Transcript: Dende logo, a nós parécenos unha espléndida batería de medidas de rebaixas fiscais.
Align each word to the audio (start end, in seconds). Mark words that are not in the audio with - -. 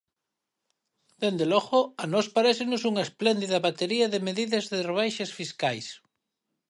Dende 1.21 1.45
logo, 1.53 1.79
a 2.03 2.05
nós 2.13 2.27
parécenos 2.35 2.81
unha 2.91 3.05
espléndida 3.07 3.63
batería 3.67 4.05
de 4.13 4.23
medidas 4.27 4.65
de 4.71 4.79
rebaixas 4.89 5.31
fiscais. 5.39 5.87